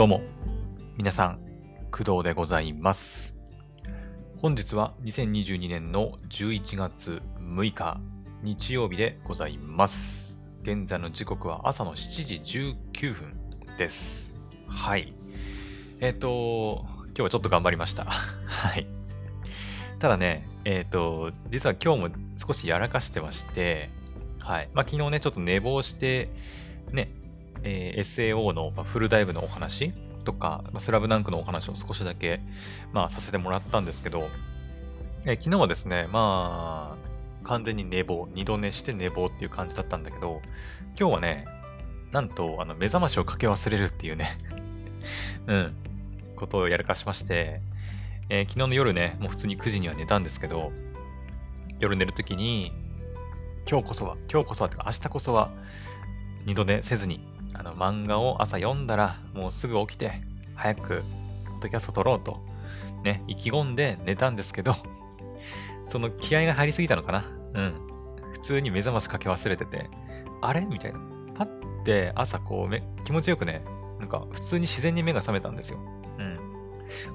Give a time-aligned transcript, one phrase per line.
[0.00, 0.22] どうも、
[0.96, 1.40] 皆さん、
[1.90, 3.36] 工藤でございます。
[4.40, 8.00] 本日は2022年の11月6日、
[8.42, 10.40] 日曜日でございます。
[10.62, 13.36] 現在の時刻は朝の7時19分
[13.76, 14.34] です。
[14.66, 15.12] はい。
[16.00, 18.06] えっ、と、今日はちょっと頑張りました。
[18.08, 18.86] はい。
[19.98, 22.08] ただね、えっ、と、実は今日も
[22.38, 23.90] 少しやらかしてまして、
[24.38, 24.70] はい。
[24.72, 26.30] まあ、昨日ね、ちょっと寝坊して、
[26.90, 27.10] ね、
[27.62, 29.92] えー SAO のフルダイブのお話
[30.24, 32.40] とか、スラブダンクのお話を少しだけ、
[32.92, 34.28] まあ、させてもらったんですけど、
[35.24, 40.40] えー昨日はですね、まあ、完全に寝坊、二度寝して寝坊っていう感じだったんだけど、
[40.98, 41.46] 今日はね、
[42.12, 44.36] なんと、あの、目覚ましをかけ忘れるっていうね、
[45.46, 45.74] うん、
[46.36, 47.60] ことをやらかしまして、
[48.28, 50.72] えー昨日の夜ね、もう普通に9時には寝たんですけど、
[51.78, 52.72] 夜寝るときに、
[53.68, 55.50] 今日こそは、今日こそは、てか明日こそは、
[56.44, 57.20] 二度寝せずに、
[57.54, 60.20] あの、漫画を朝読んだら、もうすぐ起きて、
[60.54, 61.02] 早く、
[61.46, 62.40] ポッドキャスト撮ろうと、
[63.04, 64.74] ね、意気込んで寝たんですけど、
[65.86, 67.74] その気合が入りすぎたのかなうん。
[68.32, 69.90] 普通に目覚ましかけ忘れてて、
[70.40, 70.64] あれ？
[70.64, 71.00] みたいな。
[71.34, 73.62] パッて朝こうめ、気持ちよくね、
[73.98, 75.78] なんか普通に自然に目が覚めたんですよ。
[76.18, 76.38] うん。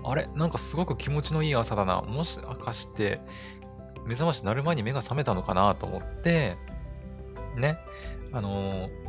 [0.03, 0.27] あれ？
[0.35, 2.01] なんかすごく気持ちのいい朝だな。
[2.01, 3.21] もしかして、
[4.05, 6.57] 目覚まし鳴る前に目が覚めたのかなと思って、
[7.55, 7.79] ね、
[8.31, 9.05] あのー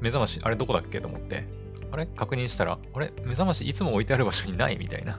[0.00, 1.44] 目覚まし、あれどこだっけと思って、
[1.90, 2.06] あれ？
[2.06, 3.12] 確認したら、あれ？
[3.22, 5.18] 目覚ましいつも置いてある場所にないみたいな。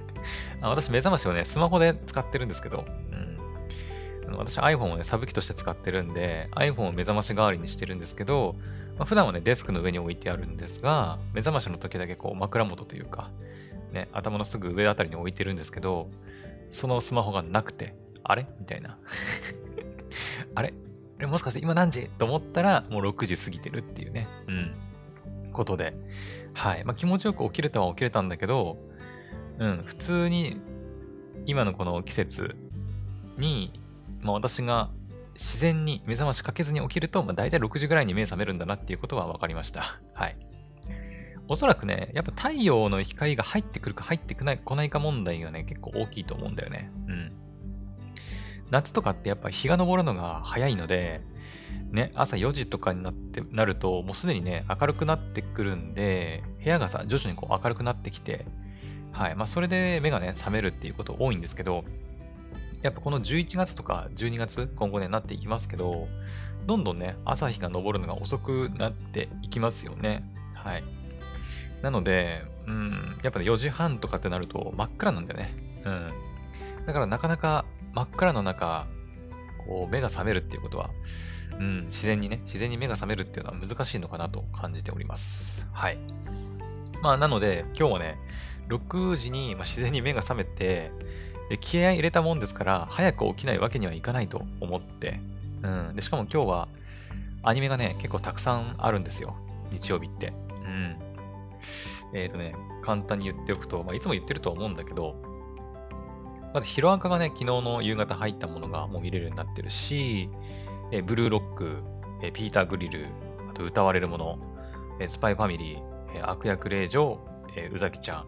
[0.62, 2.84] あ私、目覚ましをね、スマホで使ってるんですけど、
[4.26, 4.36] うん。
[4.36, 8.56] 私、iPhone をね、サブ機として使ってるんで、iPhone を目覚まし代わりにしてるんですけど、
[8.96, 13.30] まあ、普段はね、デスクの上に置いてあるんですが、目覚ましの時だけこう、枕元というか、
[13.92, 16.08] ね、頭のすぐ上あたりに置いてるんですけど、
[16.68, 18.46] そのスマホがなくて、あれ？
[18.58, 18.98] みたいな。
[20.54, 20.72] あれ？
[21.24, 22.10] あれもしかして今何時？
[22.18, 24.28] と思ったら、もう6時過ぎてるっていうね。
[24.46, 24.74] うん。
[25.52, 25.94] ことで。
[26.52, 26.84] はい。
[26.84, 28.76] まあ気持ちよく起きれたは起きれたんだけど、
[29.58, 29.82] うん。
[29.86, 30.60] 普通に、
[31.46, 32.56] 今のこの季節
[33.38, 33.80] に、
[34.20, 34.90] まあ私が
[35.32, 39.98] 自然に目覚ましかけずに起きると、まあ大体6時ぐらいに目覚めるんだなっていうことは分かりました。
[40.12, 40.36] はい。
[41.48, 46.90] おそらくね、やっぱ太陽の光が入ってくるか入ってこないか問題がね、結構大きいと思うんだよね。
[47.08, 47.32] うん。
[48.70, 51.22] 夏とかってやっぱ日が昇るのが早いので、
[51.90, 58.46] ね、朝4時とかになって、なると、もうすでにね、明るくなってくるんで、部屋がさ、徐々にこう明るくなってきて、
[59.12, 59.36] はい。
[59.36, 61.84] まあ、それで目がね、覚めるっていうこと多いんですけど、
[62.82, 66.08] やっぱこの11月とか12月、今後ね、なっていきますけど、
[66.66, 70.28] どんどんね、朝日が昇るのが遅くなっていきますよね。
[70.54, 70.84] はい。
[71.82, 75.54] なので、うん、やっぱね、4時半とかってなると真っ暗なんだよね。
[75.84, 76.12] うん。
[76.86, 78.86] だからなかなか真っ暗の中、
[79.66, 80.90] こう、目が覚めるっていうことは、
[81.58, 85.68] うん、自然にね、自然に目が覚めるっていうのは難しいのかなと感じております。
[85.72, 85.98] はい。
[87.02, 88.18] まあ、なので、今日はね、
[88.68, 90.90] 6時にま自然に目が覚めて、
[91.50, 95.20] で、気合入れたもんですから、早く起きないわけにはいかないと思って、
[95.62, 95.94] うん。
[95.94, 96.68] で、しかも今日は、
[97.42, 99.36] アニメがね、結構たくさんあるんですよ。
[99.70, 100.32] 日曜日って。
[100.64, 100.96] うん。
[102.14, 105.14] えっ、とね、簡単に言っておくと、まあ、いつも言ってるとは思うんだけど、
[106.54, 110.30] まず、ヒロアカがね、昨日の夕方入ったものがもう見れるようになってるし、
[110.92, 111.82] えブルーロック、
[112.22, 113.08] えピーター・グリル、
[113.50, 114.38] あと歌われるもの、
[115.00, 117.18] えスパイファミリー、え悪役令嬢、
[117.56, 118.26] え宇崎ちゃん、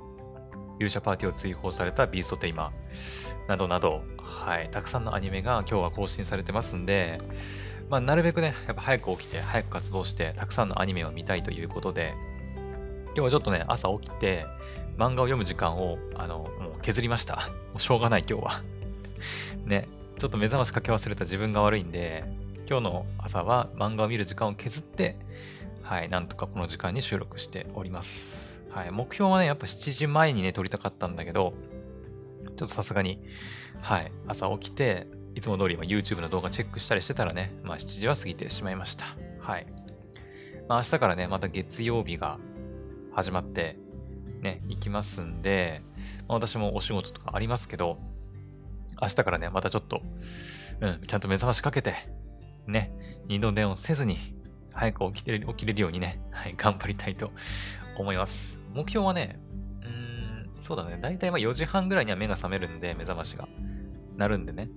[0.80, 7.20] 勇者パーティーを追放されたビーストテイマー、などなど、はい、たくさんのアニメが今日は更新されてますんで、
[7.90, 12.14] まあ、なるべくね、やっぱ早く起きて、早く活動して、たくさんのアニメを見たいということで、
[13.14, 14.46] 今日はちょっとね、朝起きて、
[14.96, 17.36] 漫画を読む時間を、あの、もう削りました。
[17.36, 17.42] も
[17.76, 18.62] うしょうがない、今日は。
[19.64, 22.24] ね、ちょっと目覚ましかけ忘れた自分が悪いんで、
[22.68, 25.16] 今日の朝は漫画を見る時間を削って、
[25.82, 28.64] はい、なんとかこの時間に収録しております。
[28.70, 31.54] はい、目標はね、やっぱ7時前にね、撮りたかったんだけど、
[32.44, 33.20] ちょっとさすがに、
[33.82, 39.06] はい、朝起きて、いつも通りまあ YouTube の動画チェックしたりしてたらね、まあ7時は過ぎてしまいました。
[39.40, 39.66] はい。
[40.68, 42.38] まあ明日からね、また月曜日が
[43.12, 43.78] 始まって、
[44.46, 45.82] ね、行きますんで、
[46.28, 47.98] まあ、私もお仕事とかありますけど、
[49.00, 50.02] 明日からね、またちょっと、
[50.80, 51.94] うん、ちゃんと目覚ましかけて、
[52.66, 52.92] ね、
[53.26, 54.36] 二度寝をせずに、
[54.72, 57.32] 早く起きて起きれるようにね、はい、頑張りたいと
[57.98, 58.58] 思います。
[58.72, 59.40] 目標はね、
[59.82, 63.48] うん、そうだね、だいたいまあ4時半ぐらいには目が覚めるんで、目覚ましが。
[64.16, 64.68] なるんでね。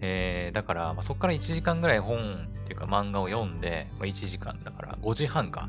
[0.00, 5.68] えー、だから、まあ、そこから1時間ぐらい本っていうか漫画を読んで、まあ、1時間だから5時半か。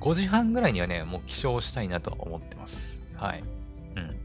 [0.00, 3.00] 5時半ぐらいにはね、もう起床したいなと思ってます。
[3.16, 3.42] はい。
[3.96, 4.16] うん。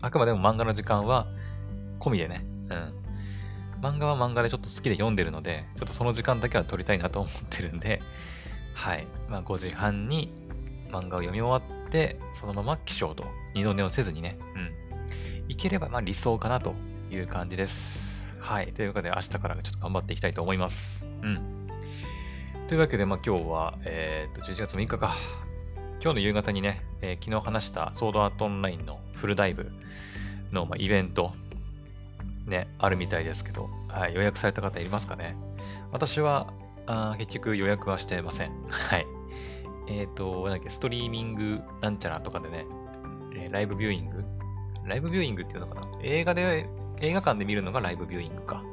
[0.00, 1.26] あくまでも漫画の時間は
[1.98, 2.44] 込みでね。
[2.70, 3.06] うん。
[3.80, 8.00] 漫画は漫画でちょっと好きで読んでるので、ちょっとその時間だけは取りたいなと思ってるんで、
[8.74, 9.06] はい。
[9.28, 10.32] まあ5時半に
[10.90, 11.56] 漫画を読み終わ
[11.86, 13.24] って、そのまま起床と、
[13.54, 15.50] 二度寝をせずにね、うん。
[15.50, 16.74] いければ、まあ理想かなと
[17.10, 18.36] いう感じです。
[18.38, 18.72] はい。
[18.72, 21.04] というわけで、明日からちょっと頑張っていきたいと思います。
[21.22, 21.65] うん。
[22.68, 25.14] というわけで、まあ今日は、えー、っと、11月6日か。
[26.02, 29.70] 今日の夕方にね、えー、昨日話したソードアートオンラインのフルダイブ
[30.50, 31.32] の、まあ、イベント、
[32.44, 35.36] ね、あるみたいですけど、はい、予約された方いますかね？
[35.92, 36.52] 私は、
[36.86, 38.50] あ結局予約はしてません。
[38.68, 39.06] はい。
[39.86, 42.66] えっ、ー、と、なんだっけ、ストリーミングなんちゃらとかでね、
[43.36, 44.24] えー、ライブビューイング？
[44.84, 45.86] ライブビューイングっていうのかな？
[46.02, 46.68] 映画で、
[47.00, 48.64] 映画館で見るのがライブビューイングか。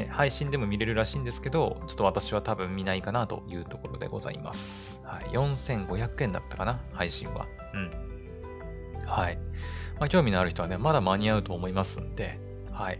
[0.00, 5.02] ね、配信でも見れるらしいんですけど、ちょっと私は多分見ないかなというところでございます。
[5.04, 5.24] はい。
[5.26, 7.46] 4500円だったかな配信は。
[7.74, 9.06] うん。
[9.06, 9.38] はい。
[9.98, 12.38] まあ、興味のある人はね、まだ間に合うと思いますんで、
[12.72, 12.98] はい。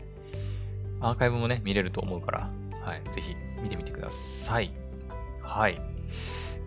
[1.01, 2.51] アーカイブもね、見れると思うから、
[2.83, 3.03] はい。
[3.15, 4.73] ぜひ見てみてください。
[5.43, 5.81] はい。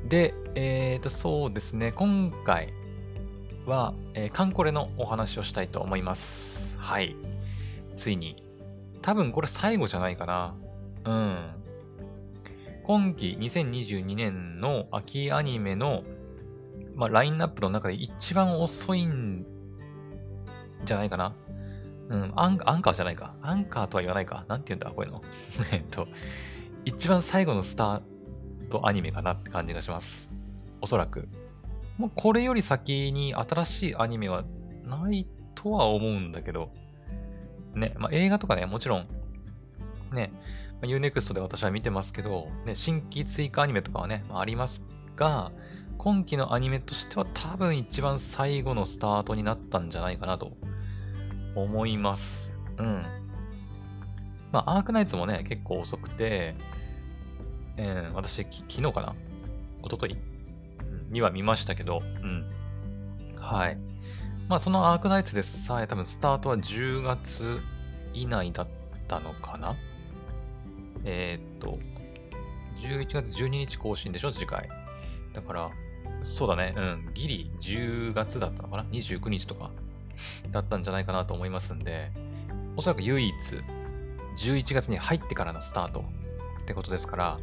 [0.07, 1.91] で、えっ、ー、と、そうですね。
[1.91, 2.74] 今回
[3.68, 6.80] は、えー、カンコレのお話をしたいと思います。
[6.80, 7.15] はい。
[7.95, 8.43] ついに。
[9.04, 10.56] 多分これ最後じゃないかな。
[11.06, 11.52] うん。
[12.84, 16.04] 今季2022年の秋アニメの、
[16.96, 19.46] まあ、ラインナップの中で一番遅いん
[20.86, 21.36] じゃないかな。
[22.10, 23.36] うん、アンアンカーじゃないか。
[23.42, 24.46] アンカーとは言わないか。
[24.48, 25.22] なんて言うんだ、こういうの。
[25.72, 26.08] えっと、
[26.86, 28.02] 一番最後のスター
[28.70, 30.32] トアニメかなって感じがします。
[30.82, 31.28] おそらく。
[31.98, 34.44] もうこれより先に新しいアニメは
[34.84, 36.72] ないとは思うんだけど、
[37.74, 39.08] ね、まあ、映画とかね、もちろん、
[40.12, 40.31] ね、
[40.74, 44.84] まあ、Unext で私は見てますけど、ね、新規追加アニメとかはね、まあ、あります
[45.16, 45.52] が、
[45.98, 50.52] 今期のアニメとしては多分一番最後のスタートになったんじゃないかなと
[51.56, 52.60] 思います。
[52.78, 53.06] うん。
[54.52, 56.56] まあ、アークナイツもね、結構遅くて、
[57.78, 59.16] えー、私、昨日かな？
[59.84, 60.18] 一昨日？
[61.10, 62.46] には見ましたけど、うん。
[63.36, 63.78] はい。
[64.54, 67.60] まあ、そのアークナイツでさえ多分スタートは10月
[68.14, 68.68] 以内だっ
[69.08, 69.76] たのかな？
[71.04, 71.80] えー、っと、
[72.80, 74.32] 11月12日更新でしょ？
[74.32, 74.70] 次回。
[75.34, 75.72] だから、
[76.22, 76.76] そうだね。
[76.78, 77.10] うん。
[77.16, 79.72] ギリ10月だったのかな ?29 日とか
[80.52, 82.12] だったんじゃないかなと思いますんで、
[82.76, 83.36] おそらく唯一
[84.38, 86.06] 11月に入ってからのスタート
[86.62, 87.40] ってことですから、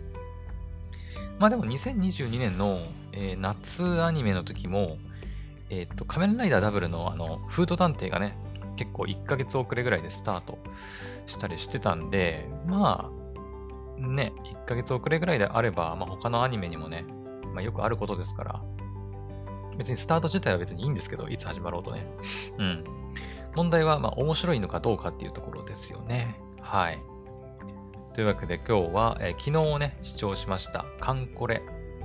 [1.41, 2.79] まあでも2022年の、
[3.11, 4.99] えー、夏アニメの時も、
[5.71, 8.37] えっ、ー、と、仮面ライダーダブルのあの、フード探偵がね、
[8.77, 10.59] 結構1ヶ月遅れぐらいでスタート
[11.27, 13.11] したりしてたんで、ま
[13.99, 17.05] あ、ね、1ヶ月遅れぐらいであれば、まあ他のアニメにもね、
[17.55, 18.63] まあよくあることですから、
[19.77, 22.07] 別にスタート自体は別にいいんですけど、いつ始まろうとね。
[22.59, 22.85] うん。
[23.55, 26.41] 問題は、まあ、面白いのかどうかっていうところですよね。
[26.61, 26.99] はい。
[28.15, 31.63] というわけで今日は、えー、昨日ね、視聴しました、カンコレ、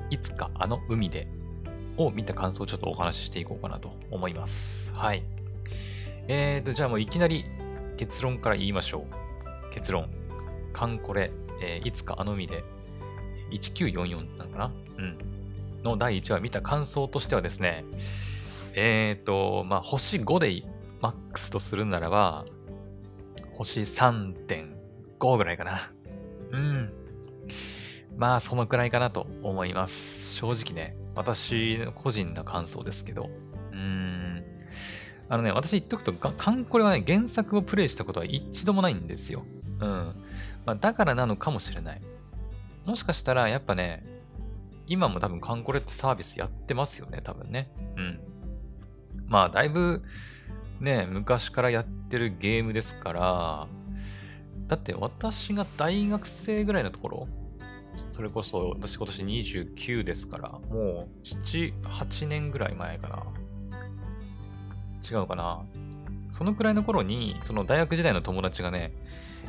[0.10, 1.28] いつかあの海で
[1.98, 4.94] を見た感想をちょっとお話ししていこうかなと思います。
[4.94, 5.24] はい。
[6.28, 7.46] えーと、じゃあもういきなり
[7.98, 9.06] 結論から言いましょ
[9.70, 9.74] う。
[9.74, 10.10] 結論。
[10.74, 11.32] カンコレ、
[11.62, 12.64] えー、いつかあの海で
[13.52, 15.18] 1944なのかなうん。
[15.84, 17.86] の第1話見た感想としてはですね、
[18.74, 20.64] え、ー、と、まあ、星5で
[21.00, 22.46] マックスとするならば、
[23.54, 25.92] 星3.5ぐらいかな。
[26.52, 27.05] うん。
[28.18, 30.36] まあ、そのくらいかなと思います。
[30.36, 33.30] 正直ね、私の個人の感想ですけど。
[33.72, 34.44] うーん。
[35.28, 39.44] あのね、私言っとくと、カンコレはね、原作をプレイしたことは一度もないんですよ。
[39.80, 40.16] うん。
[40.66, 42.02] まあ、だからなのかもしれない。
[42.86, 44.04] もしかしたら、やっぱね、
[44.88, 47.72] 今も多分カンコレってサービスやってますよね、多分ね。
[47.98, 48.20] うん。
[49.28, 50.04] まあ、だいぶ、
[50.80, 53.68] ね、昔からやってるゲームですから、
[54.68, 57.28] だって私が大学生ぐらいのところ、
[57.96, 63.24] それこそ私今年29ですから、もう7、8年ぐらい前かな。
[65.10, 65.64] 違うかな。
[66.32, 68.92] そのくらいの頃に、その大学時代の友達がね、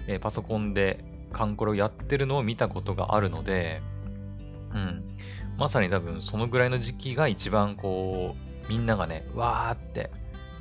[0.07, 3.83] えパソコンでカンコレをやってるのを見たことがあるので、
[4.73, 5.05] うん。
[5.57, 8.37] まさに多分そのぐらいの時期が一番こ
[8.67, 10.11] う、みんながね、わーって、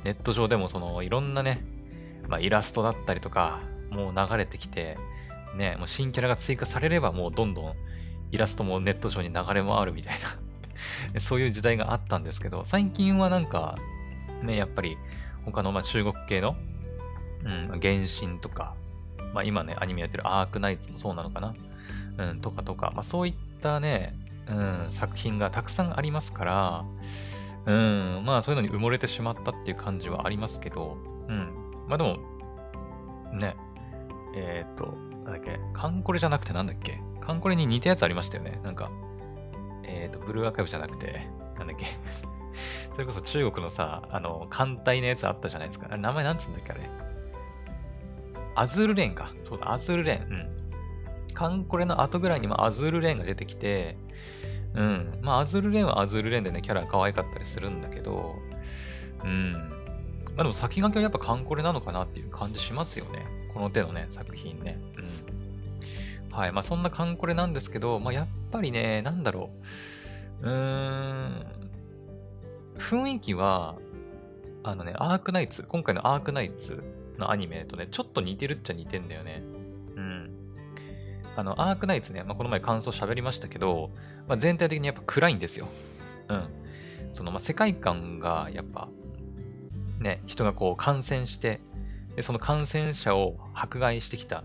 [0.04, 1.64] ネット上でもそのいろんなね、
[2.28, 4.96] まあ、イラストだったりとか、もう流れてきて、
[5.56, 7.74] ね、もう新キャラが追加されればもうどんどん
[8.30, 10.14] イラストもネット上に流れ回るみたい
[11.14, 13.76] な そういう時代があったんですけど、最近はなんか、
[14.42, 14.98] ね、やっぱり
[15.44, 16.56] 他のま中国系の、
[17.44, 18.74] うん、原神とか、
[19.32, 21.54] まあ今ね、アニメやってるアークナイツもそうなのかな、
[22.18, 24.14] うん、とかとか、まあそういったね、
[24.48, 26.84] うん、作品がたくさんありますから、
[27.66, 30.96] うん、まあそういうのに埋もれてしまったっていう感じはありますけど、
[31.28, 31.86] うん。
[31.88, 32.18] まあでも、
[33.32, 33.56] ね、
[34.34, 34.94] えっ、ー、と、
[35.26, 37.00] なんだっけ、カンコレじゃなくてなんだっけ？
[37.20, 38.60] カンコレに似たやつありましたよね。
[38.62, 38.90] なんか、
[39.82, 41.26] えっ、ー、と、ブルーアーカイブじゃなくて、
[41.58, 41.86] なんだっけ？
[42.94, 45.94] それこそ中国のさ、あの、艦隊のやつあったじゃないですか。
[45.96, 46.88] 名前なんつうんだっけ、あれ。
[48.54, 49.32] アズールレーンか。
[49.42, 50.32] そうだ、アズールレーン。
[50.32, 50.56] うん。
[51.34, 53.98] カンコレの後ぐらいにもアズールレーンが出てきて、
[54.74, 55.18] うん。
[55.20, 58.36] まあ、アズールレーンはアズールレーンでね、キャラ可愛かったりするんだけど、
[59.24, 59.52] うん。
[59.52, 59.58] ま
[60.36, 63.26] あでも先駆けはやっぱカンコレなのかなっていう感じしますよね。
[63.56, 64.78] この手のね、作品ね。
[64.98, 66.36] うん。
[66.36, 66.52] はい。
[66.52, 69.48] まあそんなカンコレなんですけど、まあやっぱりね、なんだろ
[70.42, 70.46] う。
[70.46, 71.46] うーん。
[72.78, 73.76] 雰囲気は、
[74.62, 76.84] あのね、アークナイツ、今回のアークナイツ
[77.16, 79.42] のアニメとね、ちょっと似てるっちゃ似てんだよね。
[79.96, 80.30] うん。
[81.34, 83.90] あの、アークナイツね、まあ、この前感想喋りましたけど、
[84.28, 85.68] まあ、全体的にやっぱ暗いんですよ。
[86.28, 86.48] うん。
[87.12, 88.88] その、まあ、世界観がやっぱ、
[90.00, 91.60] ね、人がこう感染して、
[92.16, 94.42] でその感染者を迫害してきた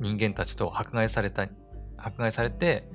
[0.00, 1.46] 人間たちと迫害された、
[1.96, 2.88] 迫害されて、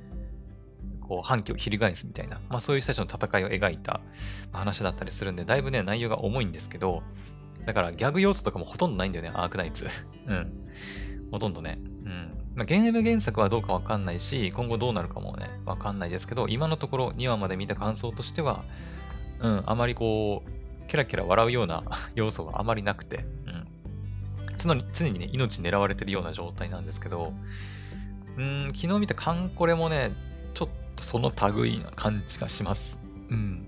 [1.08, 4.02] こう、反旗を翻すみたいな、まあそういう人たちの戦いを描いた
[4.52, 7.04] 話だったりするんで、だいぶね、内容が重いんですけど、
[7.66, 9.88] だからギャグ要素とかもほとんどないんだよね、アークナイツ。
[10.28, 10.52] うん。
[11.32, 11.80] ほとんどね。
[12.06, 12.38] うん。
[12.56, 18.64] まあ、ゲーム原作はどうかわかんないし、今後どうなるかもね、わかんないですけど、今のところ2話まで見た感想としては、
[19.40, 21.84] うん、あまりこう、キラキラ笑うような
[22.16, 23.26] 要素があまりなくて、
[24.58, 27.34] 常に、常にね、命狙われてるような状態なんですけど、
[28.38, 30.12] うん、昨日見たカンコレもね、
[30.54, 33.00] ちょっとその類な感じがします。
[33.30, 33.68] うん。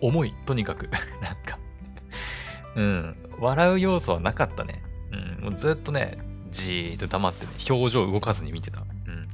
[0.00, 0.88] 重い、とにかく。
[1.22, 1.58] なんか
[2.76, 3.16] うん。
[3.38, 4.82] 笑う要素はなかったね。
[5.38, 5.44] うん。
[5.44, 6.18] もうずっとね、
[6.50, 8.80] じーっと黙ってね、表情動かずに見てた。
[8.80, 9.28] うん。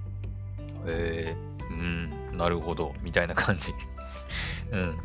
[0.87, 3.73] えー、うん、なるほど、みたいな感じ。
[4.73, 4.99] うん。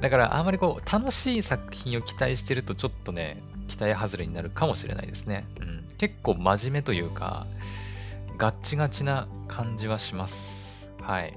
[0.00, 5.46] だから、あんまりこう、楽しい作品を期待してると、ちょっとね、期待外れになるかもしれないですね。
[5.60, 5.84] うん。
[5.96, 7.46] 結構真面目というか、
[8.36, 10.92] ガッチガチな感じはします。
[11.00, 11.34] はい。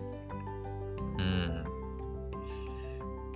[1.19, 1.63] うん。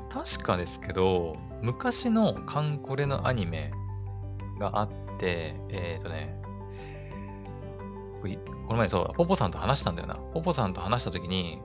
[0.10, 3.72] 確かですけど、昔のカンコレのアニメ
[4.60, 4.89] があっ
[5.20, 6.36] て、えっ、ー、とね、
[8.68, 10.16] この前そう、ポポさんと話したんだよな。
[10.34, 11.60] ポポさんと話したときに、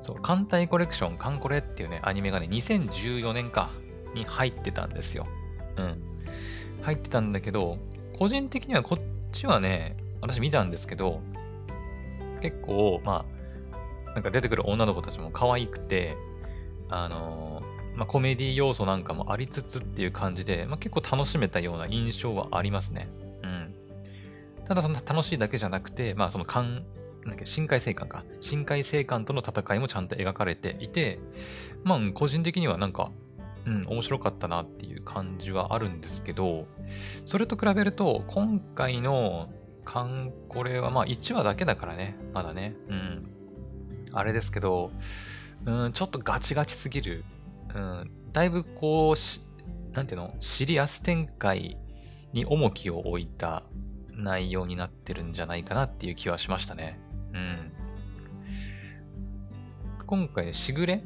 [0.00, 3.70] そう、艦隊コレクション、カンコレっていうね、アニメがね、2014年か、
[4.14, 5.26] に入ってたんですよ。
[5.76, 6.02] うん。
[6.82, 7.78] 入ってたんだけど、
[8.18, 9.02] 個人的にはこっ
[9.32, 11.20] ちはね、私見たんですけど、
[12.40, 13.24] 結構、ま
[14.04, 16.16] あ、なんか出てくる女の子たちも可愛くて、
[16.88, 23.08] あのー、まあ、コメディ要素なんかもありつつっていう感じで、まあ、結構楽しめたような印象はありますね。
[23.42, 23.74] うん。
[24.66, 26.84] ただその楽しいだけじゃなくて、まあその感、
[27.24, 28.24] なんか深海生還か。
[28.40, 31.18] 深海生還との戦いもちゃんと描かれていて、
[31.84, 33.10] まあ個人的にはなんか、
[33.66, 36.66] うん、面白かったなっていう感じはあるんですけど、
[37.24, 39.50] それと比べると、今回の
[39.84, 42.74] カンコレはまあ1話だけだからね、まだね。
[42.88, 43.28] うん。
[44.12, 44.90] あれですけど、
[45.64, 47.24] うん、ちょっとガチガチすぎる。
[47.74, 51.78] うん、だいぶこう、なんていうの、シリアス展開
[52.32, 53.62] に重きを置いた
[54.10, 56.98] 内容になってるんじゃないかなっていう気はしましたね。
[57.32, 57.72] うん。
[60.06, 61.02] 今回ね、しぐれ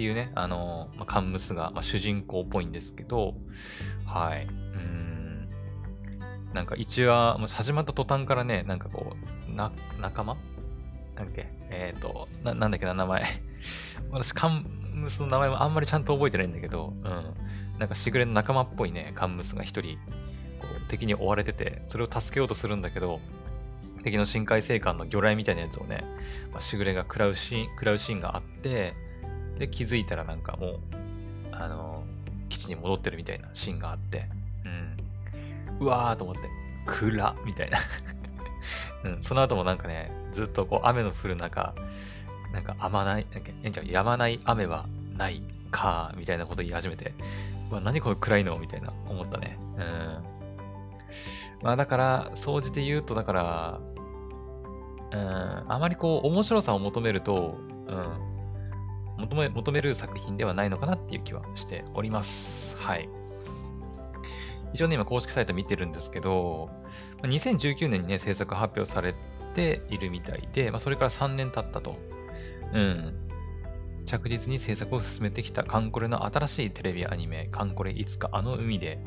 [0.00, 3.34] っていうね、あの、まあ、カンムスが、まあ、主人公っぽいんですけど、
[4.06, 4.46] はい。
[4.46, 5.50] うん。
[6.54, 9.14] なんか一話、もう始まった途端からね、なんかこ
[9.46, 10.38] う、な、仲間？
[11.16, 11.50] なんだっけ？
[11.68, 13.26] えっ、ー、とな、なんだっけな、名前。
[14.10, 14.64] 私、カン
[14.94, 17.34] ムスの名前もあんまりちゃんと覚えてないんだけど、うん。
[17.78, 19.98] なんかしぐれの仲間っぽいね、カンムスが一人、
[20.60, 23.20] こう、敵に追われてて、それを助けようとするんだけど、
[24.02, 26.04] 敵の深海生還の魚雷みたいなやつをね、
[26.52, 28.94] まあ、しぐれが食らうシーン、食らうシーンがあって、
[29.60, 30.78] で、気づいたらなんかもう、
[31.52, 32.02] あの、
[32.48, 34.26] 基地に戻ってるみたいなシーンがあって、
[34.64, 35.86] うん。
[35.86, 36.40] うわーと思って、
[36.86, 37.78] 暗みたいな
[39.04, 41.74] うん、その後もなんかね、ずっとこう雨の降る中、
[42.54, 44.86] なんか雨ない、なんか、えんちゃん、止まない雨は
[45.16, 47.12] ないか、みたいなこと言い始めて、
[47.70, 49.58] うわ、何この暗いのみたいな思ったね。
[49.76, 50.24] うん。
[51.62, 53.80] まあだから、総じて言うと、だから、
[55.12, 58.29] うん、あまりこう、面白さを求めると、うん、
[59.20, 62.76] 求め、求める作品ではないのかなっていう気はしております。
[62.78, 63.08] はい。
[64.72, 66.70] 一応ね、今公式サイト見てるんですけど、
[67.22, 69.14] 2019年にね、制作発表され
[69.54, 71.96] ているみたいで、まあ、それから3年経ったと。
[72.72, 73.14] うん。
[74.06, 78.98] 着実に制作を進めてきたカンコレの新しいテレビアニメ、カンコレいつかあの海で、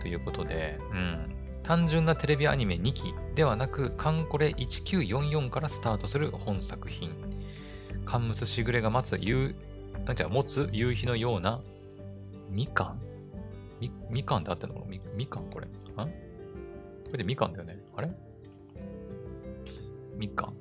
[0.00, 1.36] ということで、うん。
[1.62, 7.10] 単純なテレビアニメ2期ではなく、カンコレ1944からスタートする本作品。
[8.04, 9.54] カンムスしぐれが待つ夕、
[10.04, 11.60] なんじゃ、持つ夕日のような、
[12.50, 13.00] みかん？
[13.80, 15.66] み、みかんであってんのみ、みかんこれ。
[15.66, 16.10] んこ
[17.12, 17.78] れでみかんだよね。
[17.96, 18.10] あれ？
[20.16, 20.54] みかん。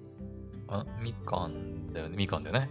[0.67, 2.15] あ、みかんだよね。
[2.17, 2.69] みかんだよね。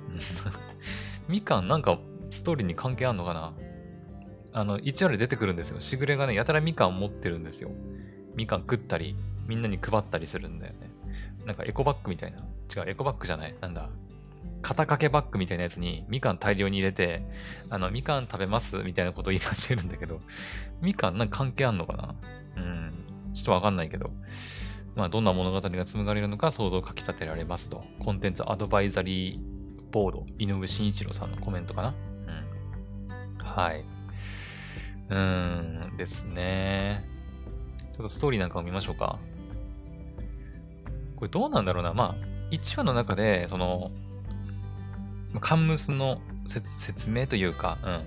[1.29, 1.99] みかんなんか
[2.31, 3.53] ストーリーに関係あんのかな？
[4.55, 5.81] あの、1話で出てくるんですよ。
[5.81, 7.71] しぐれがね、やたらみかん持ってるんですよ。
[8.35, 10.91] みかん食ったり、みんなに配ったりするんだよね。
[11.47, 12.39] なんかエコバッグみたいな。
[12.75, 13.55] 違う、エコバッグじゃない。
[13.61, 13.89] なんだ？
[14.63, 17.23] 肩掛けバッグみたいなやつにみかん大量に入れて、
[17.69, 20.21] あの、みかん食べますみたいなことを言い始めるんだけど、
[20.81, 22.15] みかんなんか関係あんのかな？
[22.57, 23.33] うん。
[23.33, 24.11] ちょっとわかんないけど。
[24.95, 27.83] まあ、どんな物語が紡がれるのか想像をかき立てられますと。
[27.99, 29.41] コンテンツアドバイザリー
[29.91, 31.95] ボード、井上慎一郎さんのコメントかな？
[33.39, 33.45] うん。
[33.45, 33.85] はい。
[35.09, 37.09] うーんですね。
[37.93, 39.19] ちょっとストーリーなんかを見ましょうか。
[41.17, 41.95] これどうなんだろうな。
[41.95, 43.93] まあ、1話の中で、その、
[45.41, 48.03] カンムスの説明というか、うん。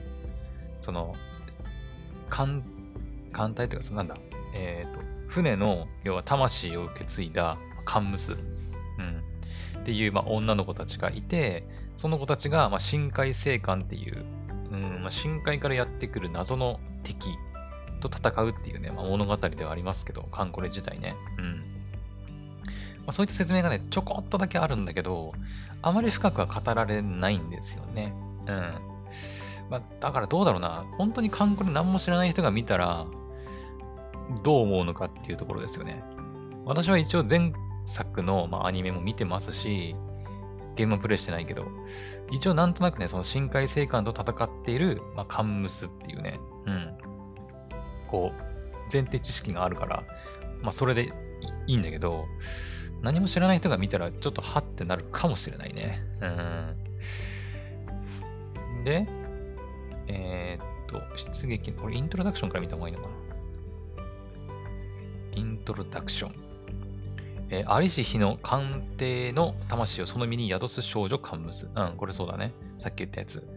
[0.82, 1.16] その、
[2.30, 2.64] 艦、
[3.32, 4.16] 艦隊というか、なんだ、
[4.54, 9.80] えっ、ー、と、船の、要は魂を受け継いだカンムス、うん。
[9.80, 14.26] っていう、まあ、女の子たちがいて、その子たちが、まあ、深海生還っていう、
[14.72, 17.30] うん、まあ、深海からやってくる謎の敵
[18.02, 21.16] と戦うっていうね、まあ、物語ではありますけど、カンコレ自体ね。
[21.38, 21.75] うん。
[23.06, 25.34] まあ、そういった説明がね、ちょこっとだけあるんだけど、
[25.82, 28.14] あまり深くは語られないんですよね。
[28.48, 28.74] うん。
[29.70, 30.86] まあ、だからどうだろうな。
[30.98, 33.06] 本当にカンコレ何も知らない人が見たら、
[34.44, 36.04] どう思うのかっていうところですよね。
[36.66, 37.54] 私は一応前
[37.86, 39.96] 作の、まあ、アニメも見てますし、
[40.76, 41.66] ゲームもプレイしてないけど、
[42.32, 46.98] 一応なんとなくね、その深海生還と戦っている、まあ、カンムスっていうね、うん。
[48.08, 48.44] こう、
[48.92, 50.04] 前提知識があるから、
[50.62, 51.14] まあ、それで
[51.68, 52.26] いいんだけど、
[53.06, 56.02] 何も知らない人が見たら、ちょっとはってなるかもしれないね。
[56.22, 56.26] う
[58.82, 58.84] ん。
[58.84, 59.08] で、
[60.08, 63.16] えー、っと、出撃、これイントロダクションから見た方がいいのかな？
[65.36, 66.36] イントロダクション。
[67.50, 71.70] えー、アリシヒの鑑定の魂をその身に宿す少女カンムス。
[71.76, 72.54] うん、これそうだね。
[72.80, 73.48] さっき言ったやつ。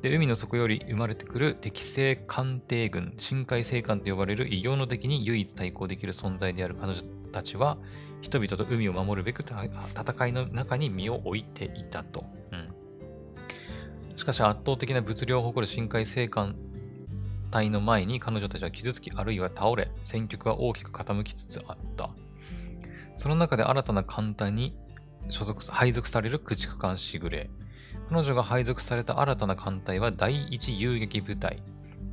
[0.00, 7.78] で、海の底より生まれてくる適正鑑定軍、深海生還と呼ばれる異形の敵に唯一対抗できる存在である彼女たちは、
[8.22, 12.24] 人々と海を守るべく戦いの中に身を置いていたと。
[12.52, 16.56] うん、しかし圧倒的な物量を誇る深海生還
[17.50, 22.10] 隊の前に彼女たちは傷つきあるいは倒れ、戦局は大きく傾きつつあった。
[23.14, 24.74] その中で新たな艦隊に
[25.28, 27.50] 所属配属される駆逐艦しぐれ。
[28.08, 31.62] 彼女が配属された新たな艦隊は第1遊撃部隊。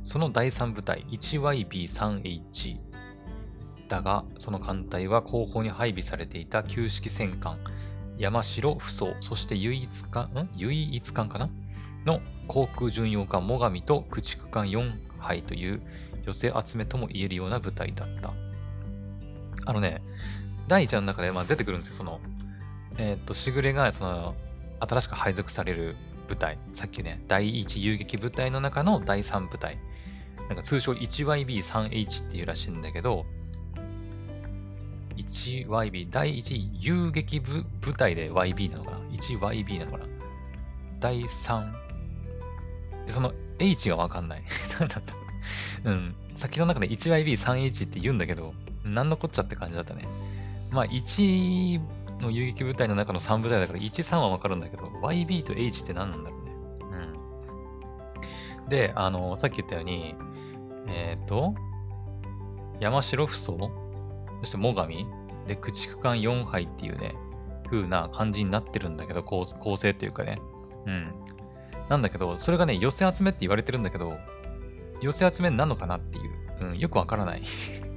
[0.04, 2.89] その第3部隊 1YB3H。
[3.90, 7.58] だが、その艦隊は後方に配備されていた旧式戦艦、
[8.18, 10.48] 山城不装、そして唯一艦、ん？
[10.56, 11.50] 唯一艦かな？
[12.06, 15.82] の航空巡洋艦最上と駆逐艦4杯という
[16.24, 18.32] 寄せ集めとも言えるような部隊だった。
[19.66, 20.02] あのね、
[20.68, 21.94] 第1話の中でまあ出てくるんですよ。
[21.96, 22.20] その、
[22.96, 24.36] えっ、と、しぐれが、その、
[24.78, 25.96] 新しく配属される
[26.28, 26.58] 部隊。
[26.74, 29.78] さっきね、第1遊撃部隊の中の第3部隊。
[30.48, 33.26] なんか通称 1YB3H っていうらしいんだけど、
[35.20, 40.06] 1YB、第1遊撃部部隊で YB なのかな ?1YB なのかな？
[41.00, 41.72] 第3。
[43.06, 44.42] で、その H がわかんない。
[44.78, 45.14] なんだった？
[45.84, 46.14] うん。
[46.34, 48.54] 先の中で 1YB3H って言うんだけど、
[48.84, 50.06] なんのこっちゃって感じだったね。
[50.70, 51.80] まあ、1
[52.20, 56.52] の遊撃部隊の中の3部隊だから、1、3はわかるんだけど、YB と H って何なんだろうね。
[58.62, 58.68] うん。
[58.68, 60.14] で、あの、さっき言ったように、
[60.86, 61.54] えっ、ー、と、
[62.78, 63.70] 山城不装
[64.40, 65.06] そして最上？
[65.46, 67.14] で、駆逐艦4杯っていうね、
[67.70, 70.38] 風な感じになってるんだけど、構成っていうかね。
[70.86, 71.12] うん。
[71.88, 74.16] なんだけど、それがね、寄せ集めって言われてるんだけど、
[75.00, 76.40] 寄せ集めなのかなっていう。
[76.60, 77.42] うん、よくわからない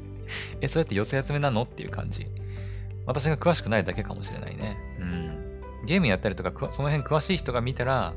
[0.61, 2.27] え、そうやって寄せ集めなのっていう感じ。
[3.05, 4.77] 私が詳しくないだけかもしれないね。
[4.99, 5.61] うん。
[5.85, 8.13] ゲームやったりとか、その辺詳しい人が見たら、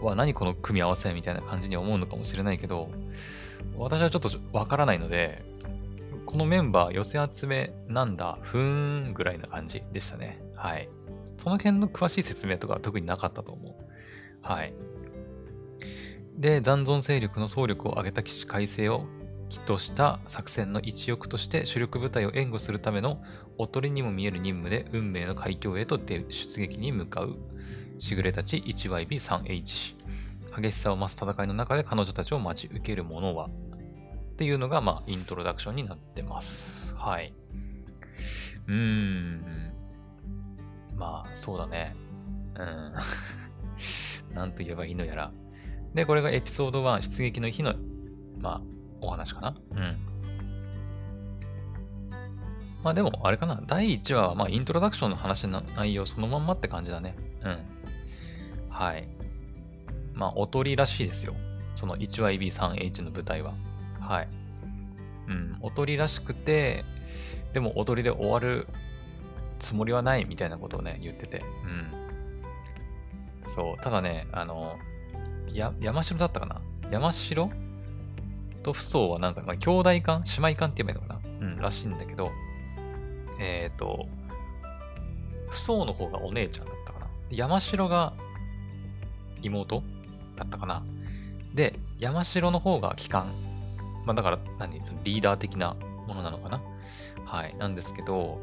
[0.00, 2.90] わ、何この組み合わせみたいな感じに思うのかもしれないけど、
[3.76, 5.42] 私はちょっとわからないので、
[6.30, 10.40] このメンバー寄せ集めなんだ、ふーんぐらいな感じでしたね。
[10.54, 10.88] はい。
[11.38, 13.74] その辺の詳しい説明とかは特になかったと思う。
[14.40, 14.72] はい。
[16.36, 19.06] で、残存勢力の総力を上げた起死改正を
[19.48, 23.20] 起とした作戦の一翼として主力部隊を援護するための
[23.58, 27.38] おとりにも見える任務で運命の海峡へと出撃に向かう
[27.98, 29.96] しぐれたち 1YB3H
[30.56, 33.50] 激しさを増す戦いの中で彼女たちを待ち受けるものは
[34.40, 36.94] っていうのが、まあ、イントロダクションになってます。
[36.96, 37.34] はい。
[38.66, 39.42] うーん。
[40.96, 41.94] まあ、そうだね。
[42.58, 42.94] うん。
[44.34, 45.30] なんと言えばいいのやら。
[45.92, 47.74] で、これがエピソード1、出撃の日の、
[48.38, 48.62] まあ、
[49.02, 49.54] お話かな。
[49.72, 49.98] うん。
[52.82, 53.60] まあでも、あれかな。
[53.66, 57.14] 第1話は、まあ、イントロダクションの話の内容そのまんまって感じだね。
[57.42, 57.58] うん。
[58.70, 59.06] はい。
[60.14, 61.34] まあ、おとりらしいですよ。
[61.74, 63.52] その 1YB3H の舞台は。
[64.10, 64.28] はい。
[65.28, 66.84] うん、おとりらしくて、
[67.52, 68.66] でも踊りで終わる
[69.60, 71.44] つもりはないみたいなことをね、言ってて。
[73.44, 73.48] うん。
[73.48, 73.82] そう。
[73.82, 74.76] ただね、あの、
[75.52, 76.60] や、山城だったかな？
[76.90, 77.50] 山城？
[78.64, 81.46] と不相はなんか、まあ、兄弟間姉妹間って言えばいいのかな？
[81.46, 82.32] うん、らしいんだけど、
[83.38, 84.08] えっ、ー、と、
[85.48, 87.06] 不相の方がお姉ちゃんだったかな？
[87.30, 88.12] 山城が
[89.40, 89.84] 妹
[90.34, 90.82] だったかな？
[91.54, 93.32] で、山城の方が機関。
[94.04, 95.74] まあだから何、リーダー的な
[96.06, 96.60] ものなのかな？
[97.24, 97.54] はい。
[97.58, 98.40] なんですけど、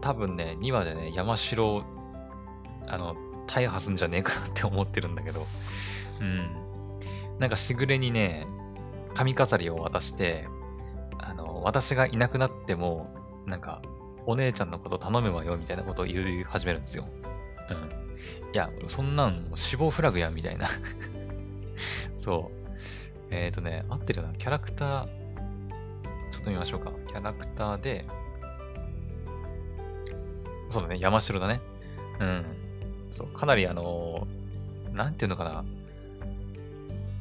[0.00, 1.84] 多分ね、2話でね、山城、
[2.86, 3.14] あの、
[3.46, 5.46] 大破すんじゃねえかなって思ってるんだけど、
[6.20, 6.50] うん。
[7.38, 8.46] なんかしぐれにね、
[9.14, 10.46] 髪飾りを渡して、
[11.18, 13.14] あの、私がいなくなっても、
[13.46, 13.82] なんか、
[14.26, 17.06] お姉ちゃんのこと頼むわよ、みたいなことを言い始めるんですよ。
[17.70, 18.54] うん。
[18.54, 20.68] いや、そんなん死亡フラグや、みたいな
[22.16, 22.59] そう。
[23.30, 24.34] えっ、ー、とね、合ってるよな。
[24.34, 25.06] キャラクター、
[26.30, 26.92] ちょっと見ましょうか。
[27.08, 28.06] キャラクターで、
[30.68, 31.60] そうだね、山城だね。
[32.20, 32.44] うん。
[33.10, 35.64] そう、かなりあのー、なんていうのかな。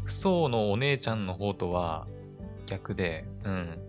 [0.03, 2.07] 不相のお姉ちゃんの方とは
[2.65, 3.79] 逆で、うん。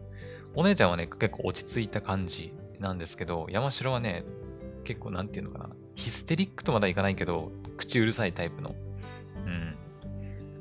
[0.54, 4.24] お姉ちゃんはね、結構落ち着いた感じなんですけど、山城はね、
[4.84, 5.70] 結構なんていうのかな。
[5.94, 8.74] ヒステリックとまだいかないけど、口うるさいタイプの、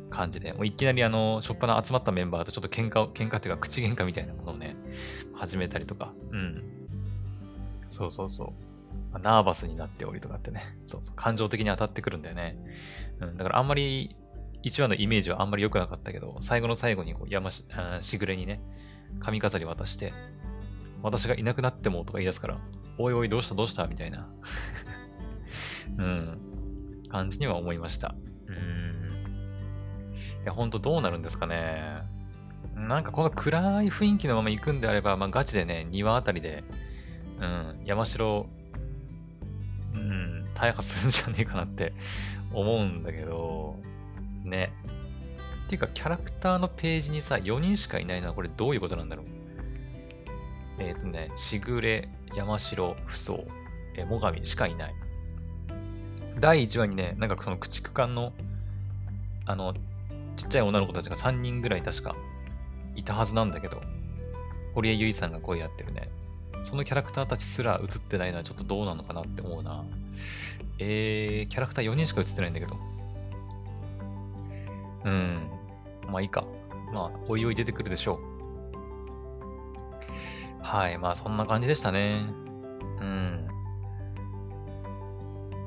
[0.10, 4.76] 感じで、もういきなりあの、しょっぱな集まったメンバーとちょっと喧嘩を、喧嘩っていうか口喧嘩みたいなものをね、
[5.34, 6.64] 始めたりとか、うん。
[7.90, 8.54] そうそうそ
[9.14, 9.20] う。
[9.20, 12.58] ナーバスになっておりとかってね、そうそう、感情的に当たってくるんだよね。
[13.20, 14.16] うん、だからあんまり、
[14.64, 17.66] 1話のイメージはあんまり良くなかったけど、最後の最後にこう山し
[18.02, 18.62] しぐれにね、
[19.20, 20.14] 髪飾り渡して、
[21.02, 22.60] 私がいなくなってもとか言い出すから、
[22.98, 24.30] おいおいどうしたどうしたみたいな
[25.98, 26.40] うん、
[27.10, 28.16] 感じには思いました。
[28.48, 28.99] うん。
[30.44, 32.04] いや、ほんとどうなるんですかね。
[32.76, 36.64] なんかこの暗い雰囲気のまま行くんであれば、まあガチでね、庭あたりで、
[37.40, 38.48] うん、山城
[39.96, 41.94] うん、大破するんじゃねえかなって
[42.54, 43.78] 思うんだけど、
[44.44, 44.72] ね。
[45.66, 49.26] っていうか、キャラクターのページにさ、4人しかいないのはこれどういうことなんだろう？
[50.80, 53.40] えっ、ー、とね、しぐれ、山城、不相、
[53.96, 54.96] え最上しかいない。
[56.40, 58.34] 第1話にね、なんかその駆逐艦の、
[59.46, 59.76] あの、
[60.40, 62.16] ちっちゃい女の子たちが3人ぐらい確か
[62.96, 63.82] いたはずなんだけど、
[64.74, 66.10] 堀江由衣さんが声やってるね、
[66.62, 69.84] そのキャラクターたちすら映ってないのはちょっとどうなのかなって思うな。
[70.80, 72.78] えー、キャラクター4人しか映ってないんだけど。
[75.04, 75.50] うん。
[76.08, 76.46] まあいいか。
[76.94, 78.22] まあ、おいおい出てくるでしょ
[80.62, 80.64] う。
[80.64, 80.98] はい。
[80.98, 82.22] まあそんな感じでしたね。
[83.02, 83.48] うん。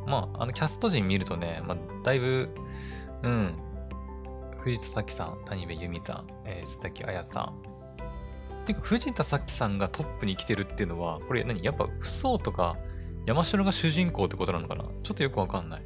[0.07, 2.51] まあ、あの、キャスト陣見るとね、まあ、だいぶ、
[3.23, 3.55] うん。
[4.63, 11.65] 藤田咲さん、谷部由美さん、えー、須崎彩さん、てか、藤田咲さんがトップに来てるっていうのは、これ何？
[11.65, 12.77] やっぱ、不相とか、
[13.27, 14.85] 山城が主人公ってことなのかな？
[15.03, 15.83] ちょっとよくわかんない。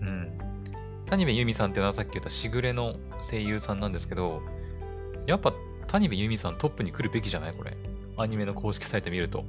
[0.00, 0.38] うん。
[1.06, 4.40] 谷部由美さんっていうのはさっき言ったしぐれの声優さんなんですけど、
[5.26, 5.52] やっぱ
[5.88, 7.54] 谷部由美さんトップに来るべきじゃない？
[7.54, 7.76] これ。
[8.16, 9.44] アニメの公式サイト見ると。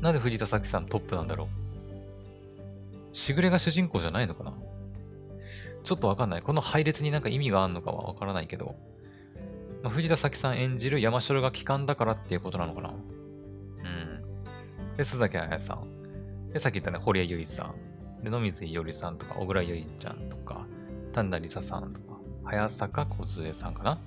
[0.00, 1.48] なんで藤田咲さんトップなんだろ
[3.12, 3.16] う？
[3.16, 4.54] しぐれが主人公じゃないのかな？
[5.86, 6.42] ちょっとわかんない。
[6.42, 8.74] この配列になんか意味があるのかはわからないけど。
[9.84, 12.96] まあ、藤田咲さん演じる山城が機関だからっていうことなのかなうん。
[14.96, 16.50] で、須崎彩さん。
[16.52, 17.72] で、さっき言ったね、堀江由衣さ
[18.20, 18.24] ん。
[18.24, 20.66] で、野水伊織さんとか、小倉ゆいちゃんとか、
[21.12, 24.00] 丹田梨沙さんとか、早坂梢さんかな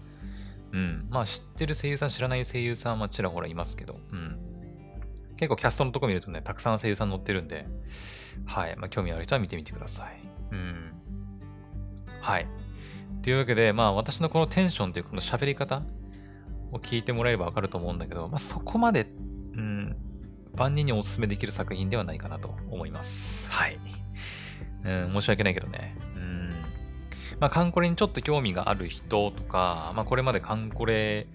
[0.74, 1.08] うん。
[1.10, 4.38] まあ知ってる声優さん、知らない声優さんはちらほらいますけど、うん。
[5.38, 7.66] 結構キャストのとこ見るとね、たくさん声優さん載ってるんで、
[8.46, 8.76] はい。
[8.76, 10.20] まあ興味ある人は見てみてください。
[10.52, 10.99] うん。
[12.22, 12.48] はい。
[13.22, 15.84] というわけで、まあ私のこのテンションというこの喋り方
[16.72, 19.08] を聞いてもらえればわかると思うんだけど、まあそこまで、
[19.54, 19.96] うん、
[20.56, 23.50] 万人にお勧めできる作品ではないかなと思います。
[23.52, 23.80] はい。
[24.84, 25.98] うん、申し訳ないけどね。
[26.16, 26.50] うん。
[27.40, 31.28] まあカンコレにちょっと興味がある人とか、まあこれまでカンコレ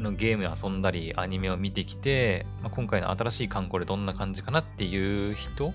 [0.00, 5.72] のゲーム遊んだり、アニメを見てきて、まあ、今回の新しいカンコレどんな感じかなっていう人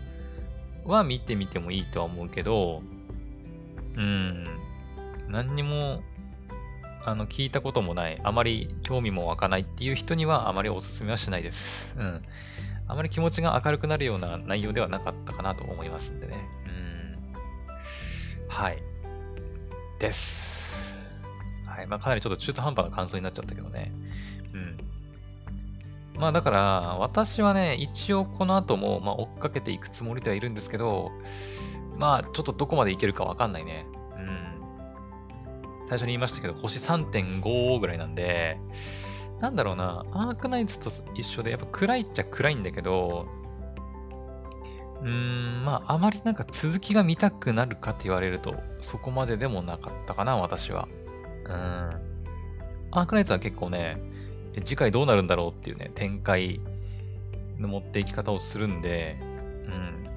[0.86, 2.82] は見てみてもいいとは思うけど、
[3.95, 4.45] うん、
[5.30, 6.01] 何にも、
[7.06, 11.95] あの、聞いたこともない、あまり興味も湧かないっていう人にはあまりお勧めはしないです。
[11.97, 12.21] うん。
[12.88, 16.38] あまり気持ちが明るくなるような内容ではなかったかなと思いますんでね。
[16.65, 18.49] うん。
[18.49, 18.84] はい。
[19.99, 21.10] です。
[21.65, 21.88] はい。
[21.88, 23.91] まあ、かなりちょっと中途半端な感想になっちゃったけどね。
[24.54, 24.77] うん。
[26.19, 26.60] まあだから、
[26.99, 31.12] 私はね、一応この後も、まあ追っかけていくつもりではいるんですけど、
[32.01, 33.85] まあちょっとどこまでいけるかわかんないね。
[34.17, 35.87] うん。
[35.87, 38.57] 最初に言いましたけど、星3.5ぐらいなんで、
[39.39, 43.27] なんだろうな、アークナイツと一緒で、やっぱ暗いっちゃ暗いんだけど、
[45.01, 50.87] うーん、まあ、あまりなんか続きが見たくなるかって言われると、そこまででもなかったかな、私は。
[51.45, 51.51] うん。
[52.91, 54.01] アークナイツは結構ね、
[54.63, 56.59] 次回どうなるんだろうっていうね、展開
[57.59, 59.17] の持っていき方をするんで、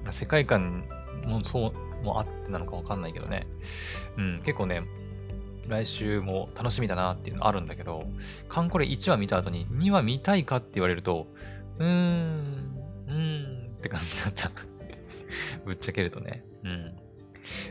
[0.05, 0.85] うん、世界観
[1.27, 3.47] もうそうもあってなのかわかんないけどね、
[4.17, 4.83] うん、結構ね、
[5.67, 8.05] 来週も楽しみだなっていうのあるんだけど、
[8.49, 11.27] カンコレ1話見た後に2話見たいかって言われると、
[11.79, 12.77] うーん、
[13.09, 14.51] うーんって感じだった
[15.65, 16.45] ぶっちゃけるとね。
[16.65, 16.93] うん。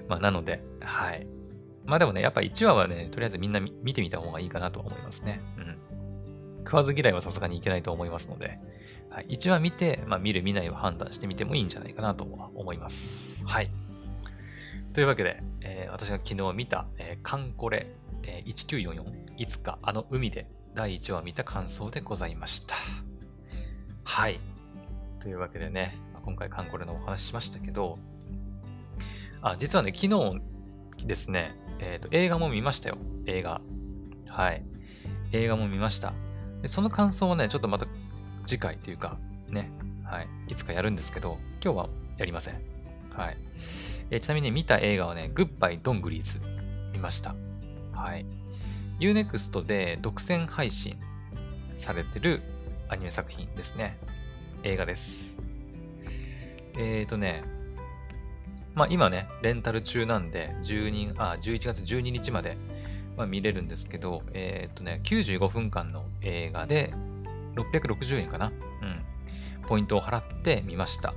[0.07, 1.27] まあ、なので、はい。
[1.85, 5.41] まあでもね、やっぱ1話はね、とりあえずみんな見てみた方がいいかなと思いますね。
[5.57, 5.77] うん。
[6.65, 8.59] 食わず嫌いはさすがにいけないと思いますので、
[9.13, 13.45] はい、1話見て、まあ、見る見ないを判断してみてもいいんじゃないかなと思います。
[13.45, 13.69] はい。
[14.93, 17.91] というわけで、えー、私が昨日見た、えー、カンコレ、
[18.23, 19.03] えー、1944、
[19.37, 22.75] いつかあの海で第1話見た感想でございました。
[24.03, 24.39] はい。
[25.19, 25.95] というわけでね、
[26.25, 27.99] 今回カンコレのお話しましたけど、
[29.43, 30.41] あ、実はね、昨日
[31.05, 32.97] ですね、えっ、と、映画も見ましたよ。
[33.27, 33.61] 映画。
[34.27, 34.65] はい。
[35.33, 36.13] 映画も見ました。
[36.63, 37.85] でその感想をね、ちょっとまた
[38.45, 39.17] 次回というか、
[39.49, 39.71] ね、
[40.03, 42.55] はい、いつかやるんですけど、今日はやりません。
[43.11, 43.37] はい。
[44.09, 46.39] え、ちなみに、見た映画はね、グッバイドングリーズ
[46.91, 47.35] 見ました。
[47.93, 48.25] はい。
[48.99, 50.97] Unext で独占配信
[51.77, 52.41] されてる
[52.89, 53.97] アニメ作品ですね。
[54.63, 55.37] 映画です。
[56.77, 57.43] えっ、ー、とね、
[58.75, 62.57] まあ今ね、レンタル中なんで、12あ11月12日まで
[63.17, 66.93] まあ、見れるんですけど、えー、とね、95分間の映画で
[67.55, 68.47] 660円かな
[68.81, 69.63] うん。
[69.67, 71.13] ポイントを払ってみました。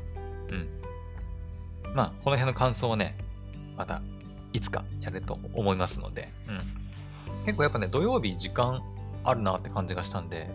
[0.48, 0.68] うん。
[1.94, 3.16] まあ、この辺の感想はね、
[3.76, 4.02] また
[4.52, 7.44] いつかやると思いますので、うん。
[7.44, 8.82] 結構やっぱね、土曜日時間
[9.24, 10.50] あるなって感じがしたんで、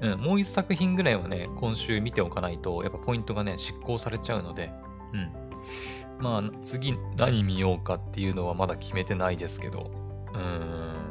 [0.00, 4.70] うん、もう一作品ぐらいはね、今週見ておかないと、やっぱポイントがね、執行されちゃうので、
[5.12, 5.32] うん。
[6.18, 9.90] まあ、次何見ようかっていうのはまだ決めてないですけど、
[10.34, 11.01] うーん。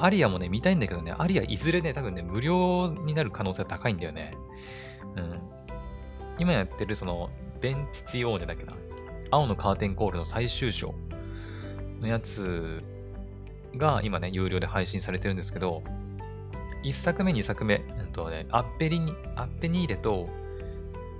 [0.00, 4.34] アリアもね、見たいんだけどね、アリアいずれね、多分ね、無料になる可能性は高いんだよね。
[5.16, 5.40] うん。
[6.38, 7.30] 今やってるその、
[7.60, 8.74] ベンツツィオーネだっけな？
[9.30, 10.94] 青のカーテンコールの最終章
[12.00, 12.82] のやつ
[13.76, 15.82] が今ね、有料で配信されてるんですけど、
[16.84, 20.28] 1作目、2作目、うんとね、アッペリニ、アッペニーレと、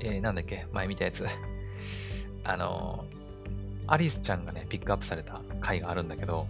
[0.00, 1.26] えー、なんだっけ、前見たやつ。
[2.44, 6.46] あのー、アリスちゃんがね、ピックアップされた回があるんだけど、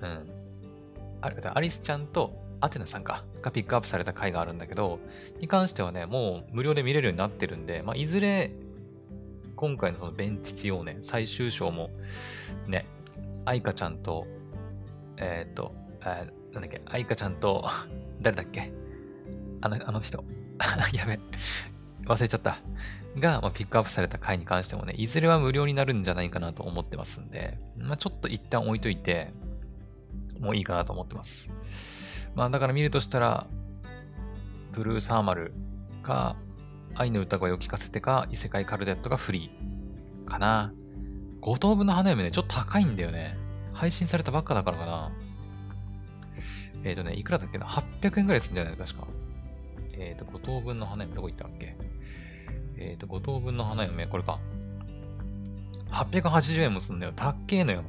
[0.00, 0.41] うん。
[1.22, 5.00] あれ、アリスちゃんとアテナさんか、がピックアップされた回があるんだけど、
[5.40, 8.52] に関してはね、もう無料で見れるようになってるんで、まあ、いずれ、
[9.56, 11.90] 今回のそのベンツツヨーネ、最終章も、
[12.66, 12.86] ね、
[13.44, 14.26] アイカちゃんと、
[15.16, 17.68] えっ、と、えー、なんだっけ、アイカちゃんと、
[18.22, 18.72] 誰だっけ
[19.60, 20.24] あの、あの人。
[20.92, 21.18] やべ。
[22.04, 22.58] 忘れちゃった。
[23.18, 29.32] が、まあ、ピックアップされた回に関してもね、いずれは無料になるんじゃないかなと思ってますんで、まあ、ちょっと一旦置いといて、
[30.42, 31.50] もういいかなと思ってます。
[32.34, 33.46] まあだから見るとしたら、
[34.72, 35.54] ブルーサーマル
[36.02, 36.36] か、
[36.94, 40.72] 愛の歌声を聞かせてか、異世界カルデットがフリーかな。
[41.40, 43.36] 五等分の花嫁ね、ちょっと高いんだよね。
[43.72, 45.12] 配信されたばっかだからかな。
[46.84, 48.76] えっ、ー、とね、いくらだっけな ?800 円くらいするんじゃない？
[48.76, 49.06] 確か。
[49.94, 51.76] えっ、ー、と、五等分の花嫁、どこ行ったっけ？
[52.78, 54.40] えっ、ー、と、五等分の花嫁、これか。
[55.90, 57.12] 880円もすんだよ。
[57.14, 57.84] たっけえのよ。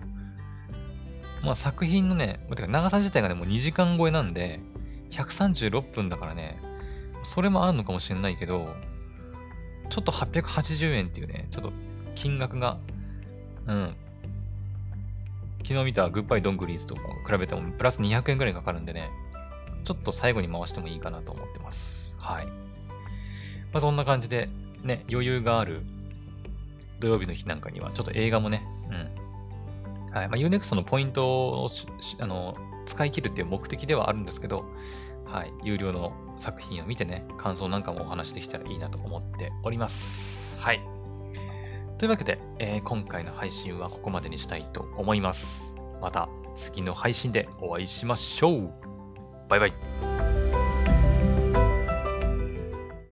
[1.44, 4.62] まあ作品のね、てか長さ自体がね、もう2時間超えなんで、
[5.12, 6.58] 136分だからね、
[7.22, 8.74] それもあるのかもしれないけど、
[9.90, 11.74] ちょっと880円っていうね、ちょっと
[12.16, 12.78] 金額が、
[13.68, 13.96] うん。
[15.66, 19.10] 昨日見たグッバイドングリーズとか比べてもプラス200円くらいかかるんでね、
[19.84, 22.16] ちょっと最後に回してもいいかなと思ってます。
[22.20, 22.46] はい。
[22.46, 22.52] ま
[23.76, 24.50] あそんな感じで、
[24.82, 25.84] ね、余裕がある
[27.00, 29.23] 土曜日の日なんかには、ちょっと映画もね、うん、
[30.14, 30.30] はい。
[30.30, 31.70] まあ、Unext のポイントを
[32.20, 34.66] あの使い切るっていう目的ではあるんですけど、
[35.26, 35.54] はい。
[35.64, 40.60] 有料の作品を見てね、感想なんかもお話できたらいいなと思っております。
[40.60, 40.82] はい。
[41.98, 45.74] というわけで、えー、今回の配信はここまでにしたいと思います。
[46.02, 48.74] また次の配信でお会いしましょう。
[49.48, 50.13] バイバイ。